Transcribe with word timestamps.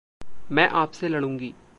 मैं 0.51 0.69
आप 0.69 0.91
से 0.91 1.07
लड़ूंगी। 1.07 1.53